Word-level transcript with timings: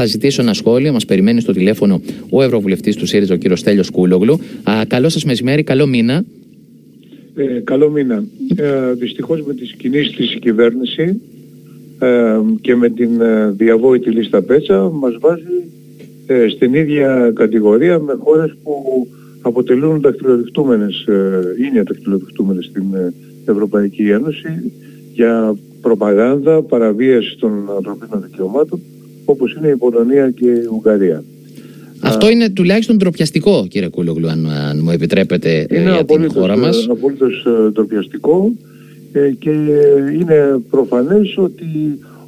θα 0.00 0.06
ζητήσω 0.06 0.42
ένα 0.42 0.54
σχόλιο. 0.54 0.92
Μας 0.92 1.04
περιμένει 1.04 1.40
στο 1.40 1.52
τηλέφωνο 1.52 2.00
ο 2.30 2.42
Ευρωβουλευτής 2.42 2.96
του 2.96 3.06
ΣΥΡΙΖΑ, 3.06 3.34
ο 3.34 3.36
κύριος 3.36 3.58
Στέλιος 3.60 3.90
Κούλογλου. 3.90 4.38
καλό 4.86 5.08
σας 5.08 5.24
μεσημέρι, 5.24 5.62
καλό 5.62 5.86
μήνα. 5.86 6.24
Ε, 7.34 7.60
καλό 7.64 7.90
μήνα. 7.90 8.24
Ε, 8.56 8.92
δυστυχώς 8.92 9.42
με 9.46 9.54
τις 9.54 9.72
κινήσεις 9.72 10.16
της 10.16 10.38
κυβέρνηση 10.40 11.20
ε, 11.98 12.38
και 12.60 12.76
με 12.76 12.88
την 12.88 13.20
ε, 13.20 13.50
διαβόητη 13.50 14.10
λίστα 14.10 14.42
πέτσα 14.42 14.90
μας 14.92 15.16
βάζει 15.20 15.64
ε, 16.26 16.48
στην 16.48 16.74
ίδια 16.74 17.32
κατηγορία 17.34 17.98
με 17.98 18.14
χώρες 18.18 18.56
που 18.62 18.72
αποτελούν 19.40 20.00
δακτυλοδεικτούμενες, 20.00 21.04
ε, 21.06 21.40
είναι 21.66 21.82
δακτυλοδεικτούμενες 21.82 22.64
στην 22.64 22.84
Ευρωπαϊκή 23.44 24.10
Ένωση 24.10 24.72
για 25.12 25.56
προπαγάνδα, 25.80 26.62
παραβίαση 26.62 27.36
των 27.38 27.52
ανθρωπίνων 27.76 28.22
δικαιωμάτων 28.22 28.80
όπως 29.30 29.54
είναι 29.54 29.68
η 29.68 29.76
Πολωνία 29.76 30.30
και 30.30 30.46
η 30.46 30.68
Ουγγαρία. 30.72 31.24
Αυτό 32.00 32.30
είναι 32.30 32.50
τουλάχιστον 32.50 32.96
ντροπιαστικό, 32.96 33.66
κύριε 33.68 33.88
Κούλογλου, 33.88 34.28
αν, 34.28 34.50
αν 34.50 34.80
μου 34.82 34.90
επιτρέπετε 34.90 35.66
είναι 35.70 35.92
για 35.92 36.04
την 36.04 36.30
χώρα 36.30 36.56
μας. 36.56 36.82
Είναι 36.82 36.92
απολύτως 36.92 37.46
ντροπιαστικό 37.72 38.52
ε, 39.12 39.30
και 39.38 39.50
είναι 40.20 40.60
προφανές 40.70 41.36
ότι 41.36 41.66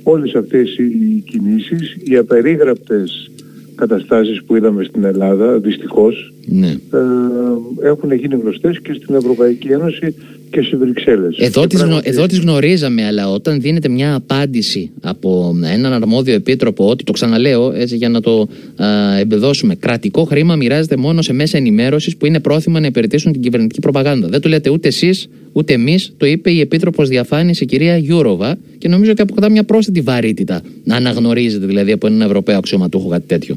όλες 0.02 0.34
αυτές 0.34 0.78
οι 0.78 1.24
κινήσεις, 1.30 1.96
οι 2.04 2.16
απερίγραπτες 2.16 3.30
καταστάσεις 3.74 4.42
που 4.44 4.56
είδαμε 4.56 4.84
στην 4.84 5.04
Ελλάδα, 5.04 5.58
δυστυχώς, 5.58 6.32
ναι. 6.50 6.66
ε, 6.66 7.88
έχουν 7.88 8.12
γίνει 8.12 8.34
γνωστές 8.42 8.80
και 8.80 8.92
στην 8.92 9.14
Ευρωπαϊκή 9.14 9.68
Ένωση 9.68 10.14
και 10.50 10.62
στις 10.62 10.78
Βρυξέλλες. 10.78 11.36
Εδώ, 11.38 11.66
τις, 11.66 11.84
εδώ 12.02 12.26
τις 12.26 12.38
γνωρίζαμε, 12.38 13.06
αλλά 13.06 13.30
όταν 13.30 13.60
δίνεται 13.60 13.88
μια 13.88 14.14
απάντηση 14.14 14.90
από 15.00 15.56
έναν 15.72 15.92
αρμόδιο 15.92 16.34
επίτροπο, 16.34 16.88
ότι 16.88 17.04
το 17.04 17.12
ξαναλέω 17.12 17.72
έτσι 17.72 17.96
για 17.96 18.08
να 18.08 18.20
το 18.20 18.48
α, 18.76 19.18
εμπεδώσουμε, 19.18 19.74
κρατικό 19.74 20.24
χρήμα 20.24 20.56
μοιράζεται 20.56 20.96
μόνο 20.96 21.22
σε 21.22 21.32
μέσα 21.32 21.56
ενημέρωσης 21.56 22.16
που 22.16 22.26
είναι 22.26 22.40
πρόθυμα 22.40 22.80
να 22.80 22.86
υπηρετήσουν 22.86 23.32
την 23.32 23.40
κυβερνητική 23.40 23.80
προπαγάνδα. 23.80 24.28
Δεν 24.28 24.40
το 24.40 24.48
λέτε 24.48 24.70
ούτε 24.70 24.88
εσείς, 24.88 25.28
ούτε 25.52 25.72
εμείς, 25.72 26.12
το 26.16 26.26
είπε 26.26 26.50
η 26.50 26.60
Επίτροπος 26.60 27.08
Διαφάνειας 27.08 27.60
η 27.60 27.66
κυρία 27.66 27.96
Γιούροβα 27.96 28.58
και 28.78 28.88
νομίζω 28.88 29.10
ότι 29.10 29.22
αποκτά 29.22 29.50
μια 29.50 29.64
πρόσθετη 29.64 30.00
βαρύτητα 30.00 30.62
να 30.84 30.96
αναγνωρίζετε 30.96 31.66
δηλαδή 31.66 31.92
από 31.92 32.06
έναν 32.06 32.20
Ευρωπαίο 32.20 32.58
αξιωματούχο 32.58 33.08
κάτι 33.08 33.26
τέτοιο. 33.26 33.56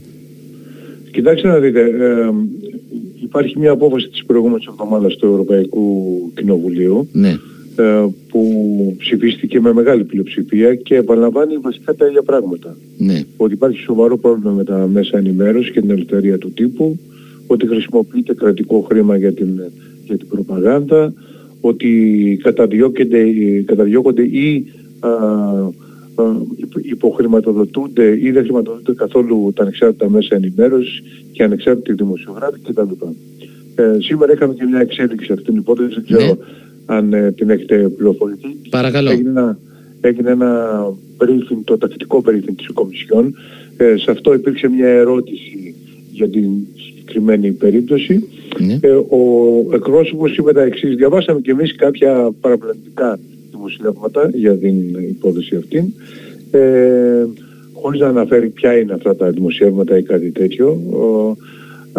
Κοιτάξτε 1.11 1.47
να 1.47 1.59
δείτε, 1.59 1.81
ε, 1.81 2.29
υπάρχει 3.23 3.59
μια 3.59 3.71
απόφαση 3.71 4.09
της 4.09 4.25
προηγούμενης 4.25 4.65
εβδομάδας 4.65 5.15
του 5.15 5.25
Ευρωπαϊκού 5.25 5.85
Κοινοβουλίου 6.35 7.07
ναι. 7.11 7.37
ε, 7.75 8.05
που 8.29 8.95
ψηφίστηκε 8.97 9.59
με 9.59 9.73
μεγάλη 9.73 10.03
πλειοψηφία 10.03 10.75
και 10.75 10.95
επαναλαμβάνει 10.95 11.57
βασικά 11.57 11.95
τα 11.95 12.05
ίδια 12.05 12.21
πράγματα. 12.21 12.77
Ναι. 12.97 13.23
Ότι 13.37 13.53
υπάρχει 13.53 13.79
σοβαρό 13.79 14.17
πρόβλημα 14.17 14.51
με 14.51 14.63
τα 14.63 14.89
μέσα 14.91 15.17
ενημέρωσης 15.17 15.71
και 15.71 15.81
την 15.81 15.89
ελευθερία 15.89 16.37
του 16.37 16.51
τύπου, 16.51 16.99
ότι 17.47 17.67
χρησιμοποιείται 17.67 18.33
κρατικό 18.33 18.79
χρήμα 18.79 19.17
για 19.17 19.33
την, 19.33 19.61
για 20.05 20.17
την 20.17 20.27
προπαγάνδα, 20.27 21.13
ότι 21.61 22.39
καταδιώκονται, 22.43 23.23
καταδιώκονται 23.65 24.23
ή 24.23 24.65
α, 24.99 25.09
υποχρηματοδοτούνται 26.81 28.17
ή 28.21 28.31
δεν 28.31 28.43
χρηματοδοτούνται 28.43 28.93
καθόλου 28.93 29.51
τα 29.55 29.61
ανεξάρτητα 29.61 30.09
μέσα 30.09 30.35
ενημέρωσης 30.35 31.03
και 31.31 31.43
ανεξάρτητοι 31.43 31.93
δημοσιογράφοι 31.93 32.59
κτλ. 32.59 32.91
Ε, 33.75 33.97
σήμερα 33.99 34.33
είχαμε 34.33 34.53
και 34.53 34.63
μια 34.63 34.79
εξέλιξη 34.79 35.31
αυτή 35.31 35.45
την 35.45 35.55
υπόθεση, 35.55 35.93
δεν 35.93 36.03
ξέρω 36.03 36.25
Ναι. 36.25 36.33
αν 36.85 37.13
ε, 37.13 37.31
την 37.31 37.49
έχετε 37.49 37.89
πληροφορηθεί. 37.89 38.47
Παρακαλώ. 38.69 39.09
Έγινε 39.09 39.29
ένα, 39.29 39.57
έγινε 40.01 40.29
ένα 40.29 40.79
briefing, 41.17 41.61
το 41.63 41.77
τακτικό 41.77 42.23
briefing 42.27 42.53
της 42.57 42.67
Κομισιόν. 42.73 43.35
Ε, 43.77 43.97
σε 43.97 44.11
αυτό 44.11 44.33
υπήρξε 44.33 44.67
μια 44.67 44.87
ερώτηση 44.87 45.75
για 46.11 46.29
την 46.29 46.49
συγκεκριμένη 46.75 47.51
περίπτωση. 47.51 48.27
Ναι. 48.59 48.79
Ε, 48.81 48.91
ο 48.91 49.19
εκπρόσωπος 49.73 50.37
είπε 50.37 50.51
τα 50.51 50.61
εξής. 50.61 50.95
Διαβάσαμε 50.95 51.39
και 51.39 51.51
εμείς 51.51 51.75
κάποια 51.75 52.31
παραπλανητικά 52.41 53.19
δημοσιεύματα 53.67 54.29
για 54.33 54.57
την 54.57 54.75
υπόθεση 55.09 55.55
αυτή. 55.55 55.93
Ε, 56.51 57.25
χωρίς 57.73 57.99
να 57.99 58.07
αναφέρει 58.07 58.49
ποια 58.49 58.77
είναι 58.77 58.93
αυτά 58.93 59.15
τα 59.15 59.29
δημοσιεύματα 59.29 59.97
ή 59.97 60.03
κάτι 60.03 60.31
τέτοιο. 60.31 60.67
Ο, 60.71 61.35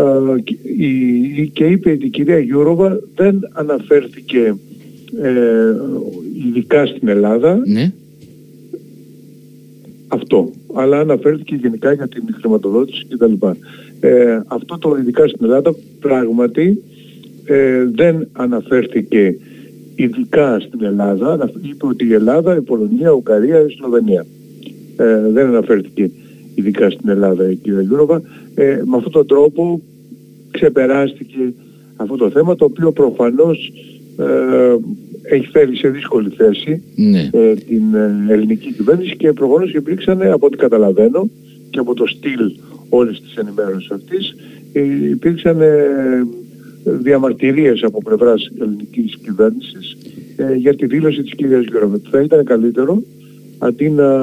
α, 0.00 0.38
και- 0.44 0.56
η- 0.68 1.50
και 1.52 1.64
είπε 1.64 1.90
ότι 1.90 2.06
η 2.06 2.10
κυρία 2.10 2.38
Γιούροβα 2.38 3.00
δεν 3.14 3.38
αναφέρθηκε 3.52 4.54
ε, 5.22 5.74
ειδικά 6.46 6.86
στην 6.86 7.08
Ελλάδα 7.08 7.60
Ναι. 7.66 7.92
αυτό, 10.08 10.50
αλλά 10.74 10.98
αναφέρθηκε 11.00 11.54
γενικά 11.54 11.92
για 11.92 12.08
την 12.08 12.22
χρηματοδότηση 12.40 13.06
κτλ. 13.08 13.32
Ε, 14.00 14.40
αυτό 14.46 14.78
το 14.78 14.96
ειδικά 15.00 15.26
στην 15.28 15.44
Ελλάδα 15.44 15.74
πράγματι 16.00 16.82
ε, 17.44 17.84
δεν 17.94 18.28
αναφέρθηκε 18.32 19.36
ειδικά 19.94 20.60
στην 20.60 20.82
Ελλάδα, 20.84 21.32
ανα- 21.32 21.50
είπε 21.62 21.86
ότι 21.86 22.06
η 22.06 22.12
Ελλάδα, 22.12 22.56
η 22.56 22.60
Πολωνία, 22.60 23.08
η 23.08 23.12
Ουγγαρία, 23.12 23.60
η 23.60 23.68
Σλοβενία. 23.70 24.26
Ε, 24.96 25.20
δεν 25.30 25.46
αναφέρθηκε 25.46 26.10
ειδικά 26.54 26.90
στην 26.90 27.08
Ελλάδα 27.08 27.50
η 27.50 27.54
κυρία 27.54 27.80
Γιούροβα. 27.80 28.22
Ε, 28.54 28.82
με 28.84 28.96
αυτόν 28.96 29.12
τον 29.12 29.26
τρόπο 29.26 29.80
ξεπεράστηκε 30.50 31.52
αυτό 31.96 32.16
το 32.16 32.30
θέμα 32.30 32.54
το 32.56 32.64
οποίο 32.64 32.92
προφανώς 32.92 33.72
ε, 34.18 34.76
έχει 35.34 35.46
φέρει 35.46 35.76
σε 35.76 35.88
δύσκολη 35.88 36.28
θέση 36.36 36.82
Ναι. 36.96 37.30
ε, 37.32 37.54
την 37.54 37.94
ε, 37.94 38.32
ελληνική 38.32 38.72
κυβέρνηση 38.72 39.16
και 39.16 39.32
προφανώς 39.32 39.72
υπήρξαν 39.74 40.22
από 40.22 40.46
ό,τι 40.46 40.56
καταλαβαίνω 40.56 41.28
και 41.70 41.78
από 41.78 41.94
το 41.94 42.06
στυλ 42.06 42.50
όλης 42.88 43.20
της 43.20 43.34
ενημέρωσης 43.36 43.90
αυτής 43.90 44.34
ε, 44.72 44.80
υπήρξαν 45.10 45.60
ε, 45.60 45.66
διαμαρτυρίες 46.84 47.82
από 47.82 48.02
πλευράς 48.02 48.50
ελληνικής 48.60 49.16
κυβέρνησης 49.22 49.96
ε, 50.36 50.54
για 50.54 50.74
τη 50.76 50.86
δήλωση 50.86 51.22
της 51.22 51.34
κυρίας 51.34 51.64
Γιώργου. 51.64 52.02
Θα 52.10 52.20
ήταν 52.20 52.44
καλύτερο 52.44 53.02
αντί 53.58 53.90
να, 53.90 54.18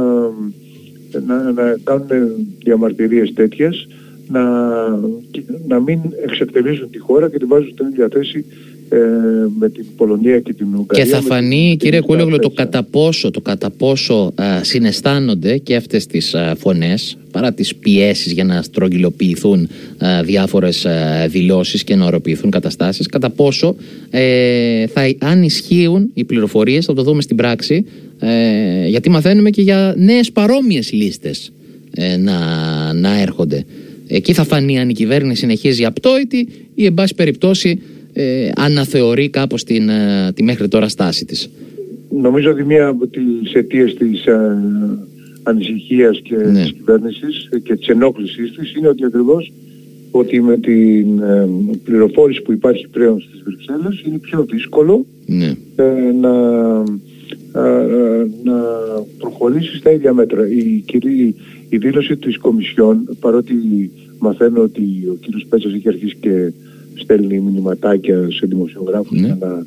να, 1.26 1.52
να 1.52 1.78
κάνουν 1.84 2.08
διαμαρτυρίες 2.64 3.34
τέτοιες 3.34 3.88
να, 4.28 4.42
να 5.68 5.80
μην 5.80 6.00
εξευτελίζουν 6.24 6.90
τη 6.90 6.98
χώρα 7.00 7.30
και 7.30 7.38
τη 7.38 7.46
βάζουν 7.46 7.70
στην 7.74 7.88
ίδια 7.88 8.08
θέση 8.12 8.46
ε, 8.90 8.98
με 9.60 9.70
την 9.70 9.86
Πολωνία 9.98 10.40
και 10.40 10.54
την 10.54 10.68
Ουγγαρία. 10.76 11.04
Και 11.04 11.10
θα 11.10 11.16
με 11.16 11.22
την- 11.22 11.32
φανεί, 11.32 11.68
την 11.70 11.78
κύριε 11.80 12.00
Ισπανία. 12.00 12.24
Κούλογλου, 12.24 12.40
το 12.40 12.50
κατά 12.50 12.84
πόσο, 12.84 13.32
το 13.32 13.42
κατά 13.42 13.70
πόσο 13.70 14.32
α, 14.36 14.64
συναισθάνονται 14.64 15.58
και 15.58 15.76
αυτές 15.76 16.06
τις 16.06 16.36
α, 16.36 16.56
φωνές, 16.56 17.18
παρά 17.42 17.54
τις 17.54 17.76
πιέσεις 17.76 18.32
για 18.32 18.44
να 18.44 18.62
στρογγυλοποιηθούν 18.62 19.70
α, 19.98 20.24
διάφορες 20.24 20.86
α, 20.86 21.28
δηλώσεις 21.28 21.84
και 21.84 21.96
να 21.96 22.06
οροποιηθούν 22.06 22.52
καταστάσεις, 22.52 23.08
κατά 23.08 23.30
πόσο 23.30 23.76
ε, 24.10 24.88
θα, 24.88 25.02
αν 25.20 25.44
ισχύουν 25.44 26.12
οι 26.14 26.24
πληροφορίες, 26.24 26.86
θα 26.86 26.94
το 26.94 27.04
δούμε 27.04 27.22
στην 27.22 27.36
πράξη, 27.36 27.86
ε, 28.20 28.88
γιατί 28.88 29.10
μαθαίνουμε 29.10 29.50
και 29.50 29.62
για 29.62 29.94
νέες 29.98 30.32
παρόμοιες 30.32 30.92
λίστες 30.92 31.52
ε, 31.96 32.18
να, 32.18 32.38
να 32.94 33.22
έρχονται. 33.22 33.66
Εκεί 34.08 34.34
θα 34.34 34.44
φανεί 34.44 34.80
αν 34.80 34.90
η 34.90 34.94
κυβέρνηση 34.94 35.40
συνεχίζει 35.40 35.86
απτόητη 35.86 36.48
ή 36.76 36.86
εν 36.86 36.94
πάση 36.94 37.16
περιπτώσει 37.16 37.82
ε, 38.14 38.50
αναθεωρεί 38.56 39.30
κάπως 39.30 39.64
την, 39.64 39.90
ε, 39.90 40.32
τη 40.36 40.44
μέχρι 40.44 40.68
τώρα 40.68 40.88
στάση 40.88 41.26
της. 41.26 41.50
Νομίζω 42.22 42.52
ότι 42.52 42.64
μία 42.64 42.88
από 42.88 43.08
τις 43.08 43.54
αιτίες 43.54 43.94
της 43.94 44.26
ε, 44.26 44.58
ανησυχίας 45.44 46.20
και 46.24 46.36
Ναι. 46.36 46.62
της 46.62 46.72
κυβέρνησης 46.72 47.50
και 47.64 47.76
της 47.76 47.88
ενόχλησης 47.88 48.52
της 48.52 48.76
είναι 48.76 48.88
ότι 48.88 49.06
ακριβώς 49.06 49.52
ότι 50.12 50.42
με 50.42 50.58
την 50.58 51.20
ε, 51.20 51.50
πληροφόρηση 51.84 52.42
που 52.42 52.52
υπάρχει 52.52 52.88
πλέον 52.88 53.22
στις 53.22 53.42
Βρυξέλλες 53.44 54.02
είναι 54.08 54.18
πιο 54.18 54.46
δύσκολο 54.52 55.06
Ναι. 55.26 55.56
ε, 55.76 56.12
να, 56.22 56.34
ε, 57.56 57.84
ε, 57.84 58.28
να 58.44 58.62
προχωρήσει 59.18 59.78
στα 59.78 59.92
ίδια 59.92 60.14
μέτρα. 60.14 60.48
Η, 60.48 60.84
κυρί, 60.86 61.36
η 61.70 61.78
δήλωση 61.78 62.18
της 62.18 62.38
Κομισιόν, 62.38 63.18
παρότι 63.20 63.54
μαθαίνω 64.20 64.62
ότι 64.62 64.82
ο 65.12 65.18
κύριος 65.22 65.46
Πέτσας 65.50 65.74
έχει 65.74 65.88
αρχίσει 65.88 66.16
και 66.20 66.52
στέλνει 66.96 67.40
μηνυματάκια 67.40 68.28
σε 68.32 68.46
δημοσιογράφους 68.46 69.20
Ναι. 69.20 69.26
για 69.26 69.38
να 69.40 69.66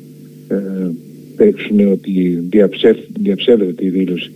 ε, 0.55 0.91
παίξουν 1.35 1.91
ότι 1.91 2.43
διαψεύδ, 2.49 2.99
διαψεύδεται 3.19 3.85
η 3.85 3.89
δήλωση 3.89 4.31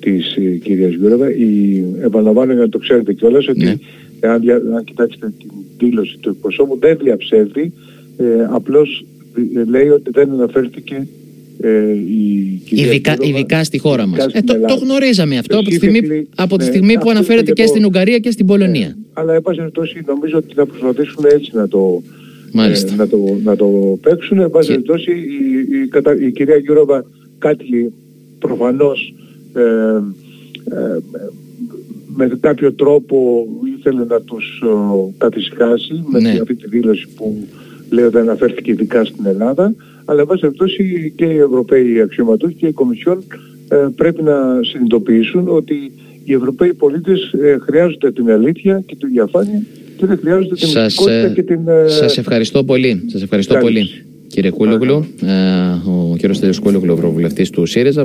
της 0.00 0.36
ε, 0.36 0.40
κυρίας 0.62 0.94
Γιούροβα. 0.94 1.30
Η, 1.34 1.84
επαναλαμβάνω 2.02 2.52
για 2.52 2.60
να 2.62 2.68
το 2.68 2.78
ξέρετε 2.78 3.12
κιόλας 3.12 3.48
ότι 3.48 3.64
Ναι. 3.64 3.74
αν, 4.20 4.40
δια- 4.40 4.62
αν 4.76 4.84
κοιτάξετε 4.84 5.32
την 5.38 5.50
δήλωση 5.78 6.16
του 6.20 6.28
εκπροσώπου 6.28 6.78
δεν 6.80 6.98
διαψεύδει, 7.02 7.72
ε, 8.16 8.24
απλώς 8.50 9.04
ε, 9.56 9.64
λέει 9.70 9.88
ότι 9.88 10.10
δεν 10.10 10.30
αναφέρθηκε 10.30 11.06
ε, 11.62 11.90
η 11.92 12.60
κυρία 12.64 12.84
Ειδικά, 12.86 13.12
Γιούροβα 13.14 13.38
ειδικά 13.38 13.64
στη 13.64 13.78
χώρα 13.78 14.06
μας. 14.06 14.18
ειδικά 14.18 14.38
Ε, 14.38 14.40
στην 14.40 14.46
το, 14.46 14.52
το 14.52 14.58
Ελλάδα. 14.58 14.84
γνωρίζαμε 14.84 15.38
αυτό 15.38 15.58
από 15.58 15.68
τη 15.68 15.74
στιγμή, 15.74 16.00
Specifically, 16.02 16.22
από 16.34 16.56
τη 16.56 16.64
ναι, 16.64 16.70
στιγμή 16.70 16.92
που 16.92 16.98
αυτό 16.98 17.10
αναφέρεται 17.10 17.44
είναι 17.46 17.52
και 17.54 17.62
το- 17.62 17.68
στην 17.68 17.84
Ουγγαρία 17.84 18.18
και 18.18 18.30
στην 18.30 18.46
Πολωνία. 18.46 18.86
Ε, 18.86 18.94
αλλά 19.12 19.34
εν 19.34 19.42
πάση 19.42 19.58
περιπτώσει 19.58 20.02
νομίζω 20.06 20.36
ότι 20.38 20.54
θα 20.54 20.66
προσπαθήσουν 20.66 21.24
έτσι 21.34 21.50
να 21.54 21.68
το, 21.68 22.02
Μάλιστα. 22.52 22.92
ε, 22.92 22.96
να 22.96 23.08
το, 23.08 23.18
να 23.44 23.56
το 23.56 23.98
παίξουν. 24.02 24.38
Εν 24.38 24.50
πάση 24.50 24.66
Και- 24.68 24.72
περιπτώσει 24.74 25.10
η, 25.10 25.78
η, 25.84 25.88
κατα- 25.88 26.20
η 26.20 26.30
κυρία 26.32 26.56
Γιούροβα 26.56 27.04
κάτι 27.38 27.92
προφανώς 28.38 28.98
ε, 29.08 29.12
ε, 29.12 29.29
με 32.16 32.30
κάποιο 32.40 32.72
τρόπο 32.72 33.46
ήθελε 33.78 34.04
να 34.04 34.20
τους 34.20 34.62
καθησυχάσει 35.18 36.02
με 36.10 36.20
Ναι. 36.20 36.38
αυτή 36.40 36.54
τη 36.54 36.68
δήλωση 36.68 37.08
που 37.16 37.46
λέει 37.90 38.04
ότι 38.04 38.16
αναφέρθηκε 38.18 38.70
ειδικά 38.70 39.04
στην 39.04 39.26
Ελλάδα 39.26 39.74
αλλά 40.04 40.20
εν 40.20 40.26
πάση 40.26 40.40
περιπτώσει 40.40 41.12
και 41.16 41.24
οι 41.24 41.36
Ευρωπαίοι 41.36 42.00
αξιωματούχοι 42.00 42.54
και 42.54 42.66
η 42.66 42.72
Κομισιόν 42.72 43.24
ε, 43.68 43.76
πρέπει 43.96 44.22
να 44.22 44.60
συνειδητοποιήσουν 44.62 45.48
ότι 45.48 45.92
οι 46.24 46.32
Ευρωπαίοι 46.32 46.74
πολίτες 46.74 47.32
ε, 47.32 47.58
χρειάζονται 47.60 48.12
την 48.12 48.30
αλήθεια 48.30 48.82
και 48.86 48.96
την 48.96 49.08
διαφάνεια 49.08 49.62
και 49.96 50.06
δεν 50.06 50.18
χρειάζονται 50.18 50.54
την 50.54 50.68
Σας, 50.68 50.82
μυστικότητα 50.84 51.26
ε, 51.26 51.32
και 51.34 51.42
την... 51.42 51.68
ε, 51.68 51.88
Σας 51.88 52.18
ευχαριστώ 52.18 52.64
πολύ. 52.64 53.02
Σας 53.06 53.22
ευχαριστώ 53.22 53.54
Καλή. 53.54 53.64
πολύ. 53.64 53.88
Κύριε 54.26 54.50
Κούλογλου, 54.50 55.06
ε, 55.22 55.90
ο 55.90 56.16
κύριος 56.18 56.38
Τέλειος 56.38 56.58
Κούλογλου, 56.58 56.92
Ευρωβουλευτής 56.92 57.50
του 57.50 57.66
ΣΥΡΙΖΑ. 57.66 58.04